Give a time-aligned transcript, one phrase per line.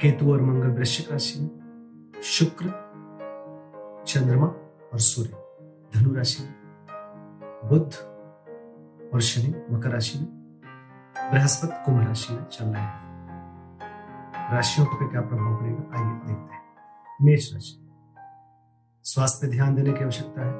[0.00, 1.50] केतु और मंगल वृश्चिक राशि में
[2.22, 2.64] शुक्र,
[4.06, 4.46] चंद्रमा
[4.92, 5.30] और सूर्य,
[5.94, 6.54] धनु राशि में,
[7.64, 7.94] बुध
[9.14, 10.28] और शनि मकर राशि में,
[11.32, 13.08] बृहस्पति कुंभ राशि में चल रहे हैं।
[14.54, 15.98] राशियों पर क्या प्रभाव पड़ेगा?
[15.98, 16.62] आइए देखते हैं।
[17.22, 17.90] मेष राशि।
[19.02, 20.52] स्वास्थ्य पे ध्यान देने की आवश्यकता है।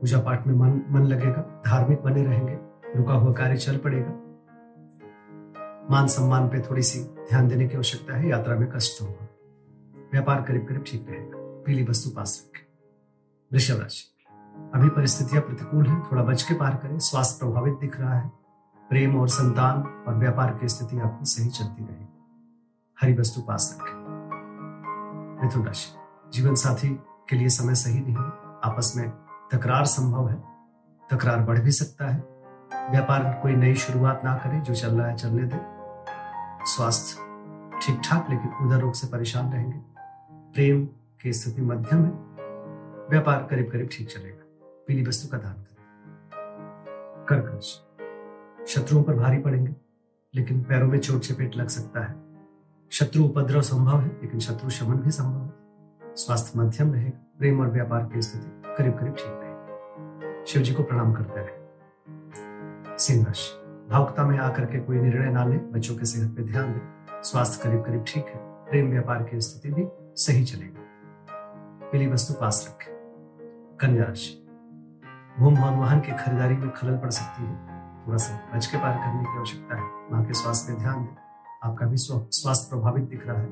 [0.00, 2.58] पूजा पाठ में मन मन लगेगा, धार्मिक बने रहेंगे,
[2.96, 4.23] रुका हुआ कार्य चल पड़ेगा।
[5.90, 9.28] मान सम्मान पे थोड़ी सी ध्यान देने की आवश्यकता है, यात्रा में कष्ट होगा।
[10.12, 12.66] व्यापार करीब करीब ठीक रहेगा। पीली वस्तु पास रखें।
[13.52, 14.24] वृषभ राशि।
[14.74, 18.28] अभी परिस्थितियाँ प्रतिकूल हैं, थोड़ा बच के पार करें। स्वास्थ्य प्रभावित दिख रहा है।
[18.90, 22.06] प्रेम और संतान और व्यापार की स्थिति आपकी सही चलती रहेगी।
[23.02, 23.94] हरी वस्तु पास रखें।
[25.42, 25.98] मिथुन राशि।
[26.32, 26.88] जीवन साथी
[27.28, 28.24] के लिए समय सही नहीं है।
[28.64, 29.10] आपस में
[29.52, 30.42] तकरार संभव है।
[31.10, 32.20] तकरार बढ़ भी सकता है।
[32.90, 35.73] व्यापार कोई नई शुरुआत ना करें। जो चल रहा है, चलने दें।
[36.66, 37.20] स्वास्थ्य
[37.82, 39.78] ठीक ठाक लेकिन उधर रोग से परेशान रहेंगे।
[40.30, 40.88] प्रेम
[41.22, 42.10] की स्थिति मध्यम है।
[43.10, 44.44] व्यापार करीब करीब ठीक चलेगा।
[44.88, 47.80] पीली वस्तु का दान करें। कर्क राशि
[48.66, 49.76] शत्रुओं पर भारी पड़ेंगे,
[50.34, 52.14] लेकिन पैरों में चोट चपेट लग सकता है।
[52.90, 57.70] शत्रु उपद्रव संभव है, लेकिन शत्रु शमन भी संभव है। स्वास्थ्य मध्यम रहेगा। प्रेम और
[57.70, 63.63] व्यापार की स्थिति करीब करीब ठीक रहेगी। शिव जी को प्रणाम करते रहे। सिंह राशि।
[63.90, 67.68] भावुकता में आकर के कोई निर्णय ना ले, बच्चों के सेहत पे ध्यान दें। स्वास्थ्य
[67.68, 70.80] करीब करीब ठीक है, प्रेम व्यापार की स्थिति भी सही चलेगा।
[71.92, 72.94] पीली वस्तु पास रखें।
[73.80, 74.48] कन्या राशि।
[75.38, 77.56] भूम भवन वाहन की खरीदारी में खलल पड़ सकती है।
[78.06, 81.16] थोड़ा सा बच के पार करने की आवश्यकता है। माँ के स्वास्थ्य पे ध्यान दें।
[81.70, 83.48] आपका भी स्वास्थ्य प्रभावित दिख रहा है।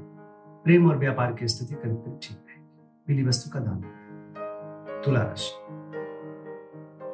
[0.64, 3.82] प्रेम और व्यापार की स्थिति करीब करीब ठीक रहेगी। पीली वस्तु का दान।
[5.04, 5.50] तुला राशि।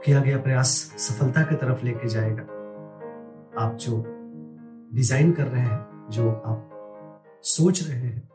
[0.06, 0.68] किया गया प्रयास
[0.98, 2.57] सफलता की तरफ़ लेके जाएगा।
[3.58, 4.04] आप जो
[4.94, 6.70] डिज़ाइन कर रहे हैं, जो आप
[7.42, 8.28] सोच रहे हैं,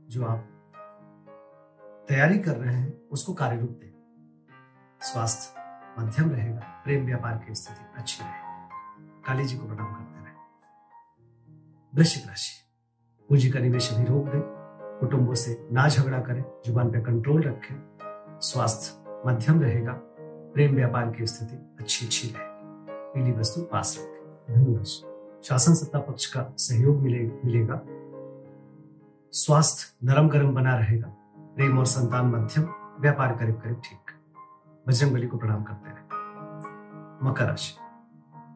[0.00, 0.48] जो आप
[2.08, 3.92] तैयारी कर रहे हैं, उसको कार्य रूप दें।
[5.00, 5.60] स्वास्थ्य
[5.98, 10.34] मध्यम रहेगा, प्रेम व्यापार की स्थिति अच्छी रहेगी। काली जी को प्रणाम करते रहे।
[11.96, 12.52] वृश्चिक राशि,
[13.28, 14.40] पूंजी का निवेश अभी रोक दें,
[15.00, 17.76] कुटुंबों से ना झगड़ा करें, ज़ुबान पे कंट्रोल रखें,
[18.40, 19.92] स्वास्थ्य मध्यम रहेगा,
[20.54, 22.46] प्रेम व्यापार की स्थिति अच्छी अच्छी रहेगी।
[23.14, 24.15] पीली वस्तु पास रखें।
[24.50, 25.12] धनुराशि
[25.44, 27.80] शासन, सत्ता पक्ष का सहयोग मिले, मिलेगा।
[29.32, 31.08] स्वास्थ्य नरम गरम बना रहेगा।
[31.38, 32.64] प्रेम और संतान मध्यम,
[33.00, 34.12] व्यापार करीब करीब ठीक।
[34.88, 36.02] बजरंग बली को प्रणाम करते रहे
[37.26, 37.76] मकर राशि।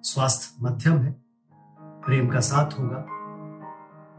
[0.08, 1.16] स्वास्थ्य मध्यम है।
[1.82, 3.06] प्रेम का साथ होगा।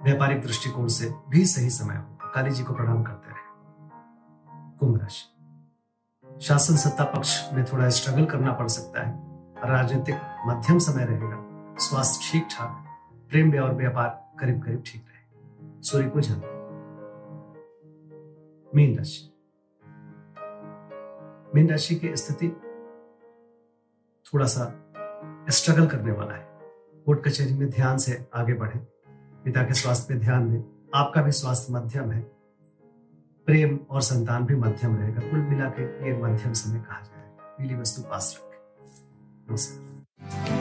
[0.04, 3.42] व्यापारिक दृष्टिकोण से भी सही समय होगा। काली जी को प्रणाम करते रहे
[4.78, 9.20] कुंभ राशि। शासन, सत्ता पक्ष में थोड़ा स्ट्रगल करना पड़ सकता है।
[9.70, 10.16] राजनीतिक
[10.48, 12.86] मध्यम समय रहेगा। स्वास्थ्य ठीक ठाक,
[13.30, 16.42] प्रेम और व्यापार करीब करीब ठीक रहे। सूर्य को जल
[18.76, 19.28] मीन राशि।
[21.56, 22.50] मीन राशि की स्थिति
[24.26, 24.94] थोड़ा सा
[25.50, 26.60] स्ट्रगल करने वाला है।
[27.06, 28.80] कोर्ट कचहरी में ध्यान से आगे बढ़े।
[29.46, 32.22] पिता के स्वास्थ्य पे ध्यान दें। आपका भी स्वास्थ्य मध्यम है।
[33.46, 37.76] प्रेम और संतान भी मध्यम रहेगा। कुल मिला के ये मध्यम समय कहा जाएगा पीली
[37.76, 38.60] वस्तु पास रखें।
[39.50, 40.61] नमस्कार।